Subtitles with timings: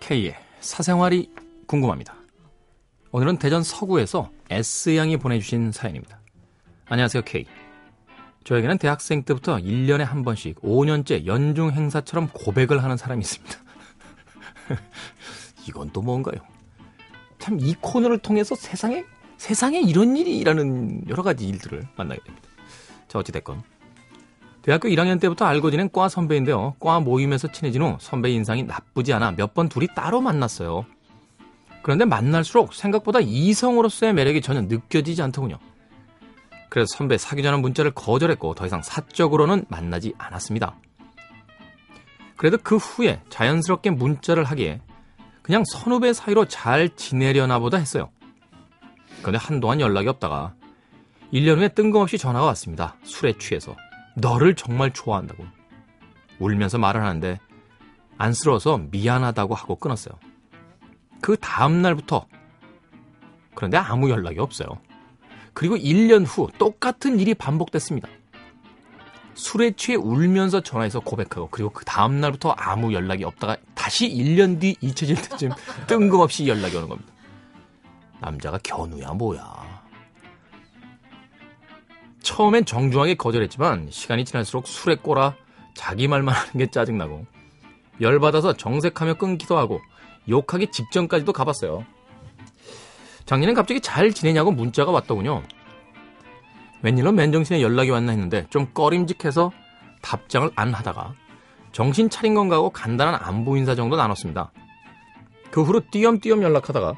[0.00, 1.30] K의 사생활이
[1.66, 2.14] 궁금합니다.
[3.10, 6.20] 오늘은 대전 서구에서 S양이 보내주신 사연입니다.
[6.86, 7.46] 안녕하세요, K.
[8.44, 13.56] 저에게는 대학생 때부터 1년에 한 번씩 5년째 연중 행사처럼 고백을 하는 사람이 있습니다.
[15.68, 16.53] 이건 또 뭔가요?
[17.44, 19.04] 참 이 코너를 통해서 세상에
[19.36, 22.48] 세상에 이런 일이라는 여러 가지 일들을 만나게 됩니다.
[23.06, 23.62] 자 어찌됐건
[24.62, 26.74] 대학교 1학년 때부터 알고 지낸 과 선배인데요.
[26.80, 30.86] 과 모임에서 친해진 후 선배 인상이 나쁘지 않아 몇 번 둘이 따로 만났어요.
[31.82, 35.58] 그런데 만날수록 생각보다 이성으로서의 매력이 전혀 느껴지지 않더군요.
[36.70, 40.76] 그래서 선배 사귀자는 문자를 거절했고 더 이상 사적으로는 만나지 않았습니다.
[42.36, 44.80] 그래도 그 후에 자연스럽게 문자를 하기에
[45.44, 48.10] 그냥 선후배 사이로 잘 지내려나 보다 했어요.
[49.20, 50.54] 그런데 한동안 연락이 없다가
[51.34, 52.96] 1년 후에 뜬금없이 전화가 왔습니다.
[53.02, 53.76] 술에 취해서.
[54.16, 55.44] 너를 정말 좋아한다고.
[56.38, 57.38] 울면서 말을 하는데
[58.16, 60.18] 안쓰러워서 미안하다고 하고 끊었어요.
[61.20, 62.26] 그 다음날부터
[63.54, 64.68] 그런데 아무 연락이 없어요.
[65.52, 68.08] 그리고 1년 후 똑같은 일이 반복됐습니다.
[69.34, 74.76] 술에 취해 울면서 전화해서 고백하고 그리고 그 다음 날부터 아무 연락이 없다가 다시 1년 뒤
[74.80, 75.50] 잊혀질 때쯤
[75.86, 77.12] 뜬금없이 연락이 오는 겁니다.
[78.20, 79.42] 남자가 견우야 뭐야.
[82.22, 85.34] 처음엔 정중하게 거절했지만 시간이 지날수록 술에 꼬라
[85.74, 87.26] 자기 말만 하는 게 짜증나고
[88.00, 89.80] 열받아서 정색하며 끊기도 하고
[90.28, 91.84] 욕하기 직전까지도 가봤어요.
[93.26, 95.42] 작년엔 갑자기 잘 지내냐고 문자가 왔더군요.
[96.84, 99.50] 웬일로 맨정신에 연락이 왔나 했는데 좀 꺼림직해서
[100.02, 101.14] 답장을 안 하다가
[101.72, 104.52] 정신 차린 건가 하고 간단한 안부 인사 정도 나눴습니다.
[105.50, 106.94] 그 후로 띄엄띄엄 연락하다가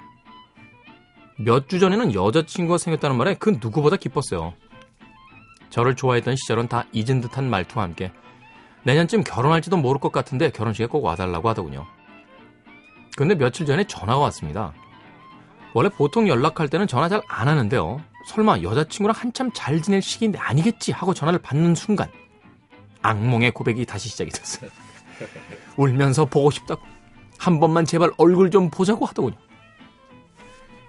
[1.39, 4.55] 몇 주 전에는 여자친구가 생겼다는 말에 그 누구보다 기뻤어요.
[5.71, 8.11] 저를 좋아했던 시절은 다 잊은 듯한 말투와 함께
[8.85, 11.87] 내년쯤 결혼할지도 모를 것 같은데 결혼식에 꼭 와달라고 하더군요.
[13.17, 14.73] 근데 며칠 전에 전화가 왔습니다.
[15.75, 18.01] 원래 보통 연락할 때는 전화 잘 안 하는데요.
[18.27, 22.11] 설마 여자친구랑 한참 잘 지낼 시기인데 아니겠지 하고 전화를 받는 순간
[23.01, 24.69] 악몽의 고백이 다시 시작이 됐어요.
[25.79, 26.83] 울면서 보고 싶다고
[27.39, 29.37] 한 번만 제발 얼굴 좀 보자고 하더군요.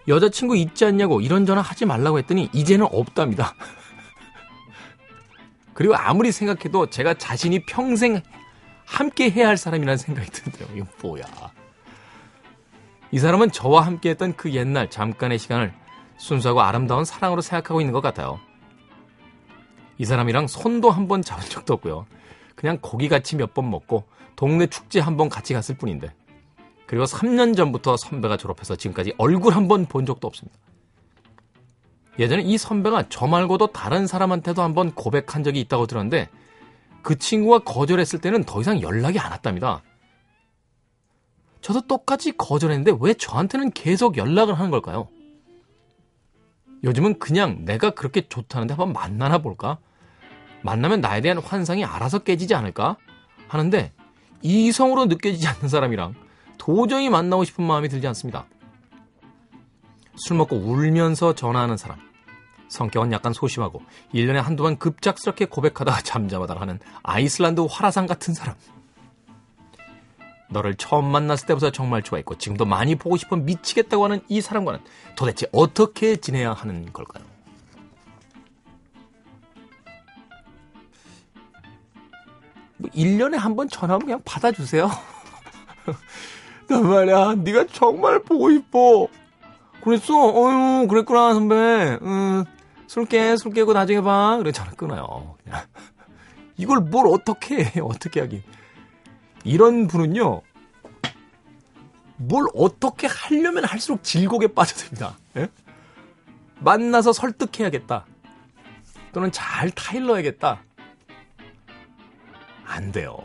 [0.07, 3.53] 여자친구 있지 않냐고 이런 전화 하지 말라고 했더니 이제는 없답니다.
[5.75, 8.21] 그리고 아무리 생각해도 제가 자신이 평생
[8.83, 10.67] 함께 해야 할 사람이라는 생각이 드는데요.
[10.75, 11.23] 이거 뭐야.
[13.11, 15.73] 이 사람은 저와 함께 했던 그 옛날 잠깐의 시간을
[16.17, 18.39] 순수하고 아름다운 사랑으로 생각하고 있는 것 같아요.
[19.97, 22.05] 이 사람이랑 손도 한 번 잡은 적도 없고요.
[22.55, 24.05] 그냥 고기 같이 몇 번 먹고
[24.35, 26.13] 동네 축제 한 번 같이 갔을 뿐인데.
[26.85, 30.57] 그리고 3년 전부터 선배가 졸업해서 지금까지 얼굴 한 번 본 적도 없습니다.
[32.19, 36.29] 예전에 이 선배가 저 말고도 다른 사람한테도 한 번 고백한 적이 있다고 들었는데
[37.03, 39.81] 그 친구가 거절했을 때는 더 이상 연락이 안 왔답니다.
[41.61, 45.07] 저도 똑같이 거절했는데 왜 저한테는 계속 연락을 하는 걸까요?
[46.83, 49.77] 요즘은 그냥 내가 그렇게 좋다는데 한번 만나나 볼까?
[50.61, 52.97] 만나면 나에 대한 환상이 알아서 깨지지 않을까?
[53.47, 53.91] 하는데
[54.41, 56.13] 이성으로 느껴지지 않는 사람이랑
[56.57, 58.45] 도저히 만나고 싶은 마음이 들지 않습니다.
[60.15, 61.99] 술 먹고 울면서 전화하는 사람.
[62.69, 63.81] 성격은 약간 소심하고
[64.13, 68.55] 1년에 한두 번 급작스럽게 고백하다가 잠잠하다 하는 아이슬란드 화라산 같은 사람.
[70.49, 74.79] 너를 처음 만났을 때부터 정말 좋아했고 지금도 많이 보고 싶어 미치겠다고 하는 이 사람과는
[75.15, 77.23] 도대체 어떻게 지내야 하는 걸까요?
[82.77, 84.89] 뭐 1년에 한 번 전화하면 그냥 받아주세요.
[86.69, 89.07] 나 말이야, 네가 정말 보고 싶어.
[89.83, 90.13] 그랬어?
[90.13, 91.55] 어유 그랬구나, 선배.
[92.01, 92.43] 응,
[92.87, 94.37] 술 깨, 술 깨고 나중에 봐.
[94.37, 95.35] 그래, 전화 끊어요.
[95.43, 95.61] 그냥.
[96.57, 98.43] 이걸 뭘 어떻게 해, 어떻게 하기.
[99.47, 100.41] 이런 분은요,
[102.17, 105.17] 뭘 어떻게 하려면 할수록 질곡에 빠져듭니다.
[105.37, 105.47] 예?
[106.59, 108.05] 만나서 설득해야겠다.
[109.13, 110.61] 또는 잘 타일러야겠다.
[112.65, 113.15] 안 돼요.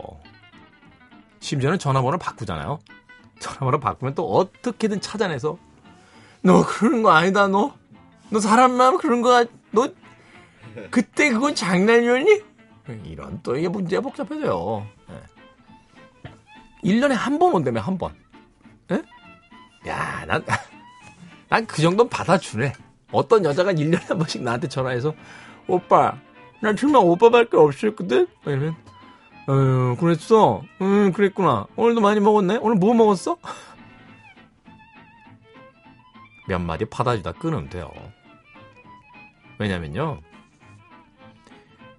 [1.41, 2.79] 심지어는 전화번호 바꾸잖아요.
[3.39, 5.57] 전화번호 바꾸면 또 어떻게든 찾아내서
[6.41, 7.75] 너 그런 거 아니다 너.
[8.29, 9.89] 너 사람 마음 그런 거, 너
[10.89, 12.41] 그때 그건 장난이었니?
[13.03, 14.87] 이런 또 이게 문제가 복잡해져요.
[15.09, 15.15] 네.
[16.83, 18.13] 1년에 한 번 온다며, 한 번.
[18.91, 19.01] 에?
[19.87, 20.43] 야, 난,
[21.49, 22.73] 난 그 정도는 받아주네.
[23.11, 25.13] 어떤 여자가 1년에 한 번씩 나한테 전화해서,
[25.67, 26.17] 오빠,
[26.61, 28.27] 나 정말 오빠밖에 없었거든?
[28.45, 28.75] 이러면,
[29.47, 30.61] 어, 그랬어?
[30.81, 31.67] 응, 그랬구나.
[31.75, 32.57] 오늘도 많이 먹었네?
[32.61, 33.37] 오늘 뭐 먹었어?
[36.47, 37.89] 몇 마디 받아주다 끊으면 돼요.
[39.59, 40.19] 왜냐면요.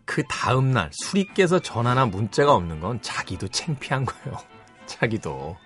[0.04, 4.36] 그 다음날 술이 깨서 전화나 문자가 없는 건 자기도 창피한 거예요.
[4.94, 5.56] 자기도.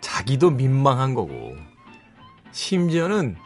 [0.00, 1.56] 자기도 민망한 거고.
[2.52, 3.36] 심지어는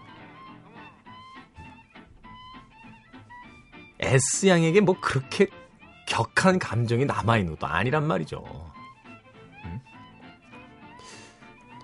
[4.01, 5.47] S양에게 뭐 그렇게
[6.07, 8.45] 격한 감정이 남아있는 것도 아니란 말이죠.
[9.65, 9.81] 음?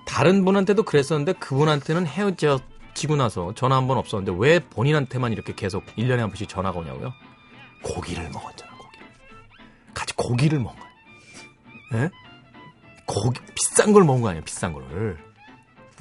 [0.06, 6.18] 다른 분한테도 그랬었는데 그분한테는 헤어지고 나서 전화 한 번 없었는데 왜 본인한테만 이렇게 계속 1년에
[6.18, 7.12] 한 번씩 전화가 오냐고요?
[7.82, 9.06] 고기를 먹었잖아, 고기를.
[9.94, 12.04] 같이 고기를 먹은 거예요.
[12.04, 12.10] 예?
[13.22, 15.16] 고기, 비싼 걸 먹은 거 아니에요, 비싼 거를.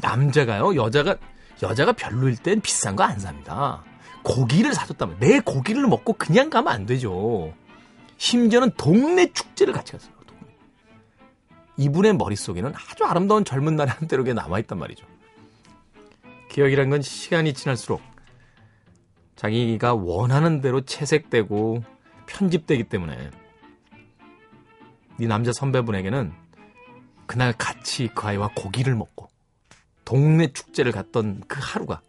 [0.01, 1.15] 남자가요, 여자가,
[1.63, 3.83] 여자가 별로일 땐 비싼 거 안 삽니다.
[4.23, 7.53] 고기를 사줬다면, 내 고기를 먹고 그냥 가면 안 되죠.
[8.17, 10.11] 심지어는 동네 축제를 같이 갔어요.
[10.27, 10.53] 동네.
[11.77, 15.05] 이분의 머릿속에는 아주 아름다운 젊은 날의 한때로 남아있단 말이죠.
[16.49, 18.01] 기억이란 건 시간이 지날수록
[19.35, 21.83] 자기가 원하는 대로 채색되고
[22.25, 23.29] 편집되기 때문에
[25.17, 26.44] 네 남자 선배분에게는
[27.35, 29.27] 그날 같이 그 아이와 고기를 먹고
[30.05, 31.99] 동네 축제를 갔던 그 하루가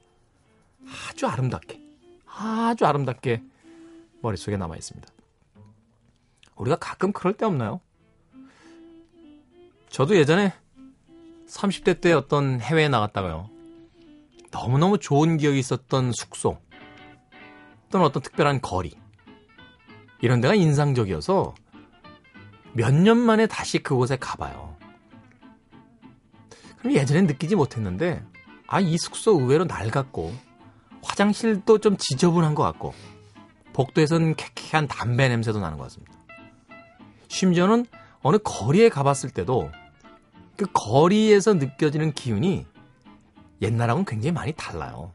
[1.11, 1.81] 아주 아름답게
[2.27, 3.43] 아주 아름답게
[4.23, 5.09] 머릿속에 남아 있습니다.
[6.55, 7.81] 우리가 가끔 그럴 때 없나요?
[9.89, 10.55] 저도 예전에
[11.49, 13.51] 30대 때 어떤 해외에 나갔다가요.
[14.53, 16.61] 너무너무 좋은 기억이 있었던 숙소
[17.91, 18.93] 또는 어떤 특별한 거리
[20.21, 21.53] 이런 데가 인상적이어서
[22.75, 24.76] 몇 년 만에 다시 그곳에 가봐요.
[26.87, 28.23] 그럼 예전엔 느끼지 못했는데
[28.69, 30.33] 아 이 숙소 의외로 낡았고
[31.03, 32.95] 화장실도 좀 지저분한 것 같고
[33.73, 36.13] 복도에선 쾌쾌한 담배 냄새도 나는 것 같습니다.
[37.29, 37.87] 심지어는
[38.23, 39.71] 어느 거리에 가봤을 때도
[40.57, 42.67] 그 거리에서 느껴지는 기운이
[43.63, 45.13] 옛날하고는 굉장히 많이 달라요.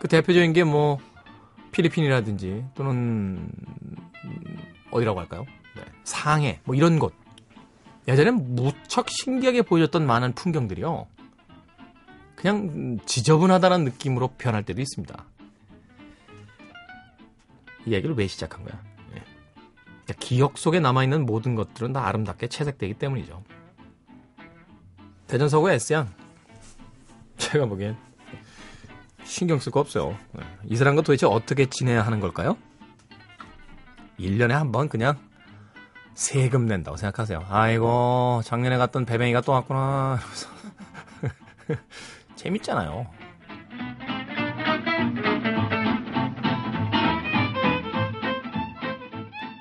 [0.00, 0.98] 그 대표적인 게 뭐
[1.72, 3.50] 필리핀이라든지 또는
[4.90, 5.44] 어디라고 할까요?
[5.76, 5.82] 네.
[6.04, 7.12] 상해 뭐 이런 곳.
[8.08, 11.06] 예전엔 무척 신기하게 보여줬던 많은 풍경들이요.
[12.34, 15.24] 그냥 지저분하다는 느낌으로 변할 때도 있습니다.
[17.86, 18.80] 이 얘기를 왜 시작한 거야?
[19.14, 19.22] 예.
[20.04, 23.42] 그러니까 기억 속에 남아있는 모든 것들은 다 아름답게 채색되기 때문이죠.
[25.26, 26.08] 대전 서구 S양.
[27.36, 27.96] 제가 보기엔
[29.24, 30.16] 신경 쓸 거 없어요.
[30.32, 30.42] 네.
[30.64, 32.56] 이 사람과 도대체 어떻게 지내야 하는 걸까요?
[34.18, 35.18] 1년에 한 번 그냥
[36.18, 37.46] 세금 낸다고 생각하세요.
[37.48, 40.18] 아이고, 작년에 갔던 배뱅이가 또 왔구나.
[42.34, 43.06] 재밌잖아요.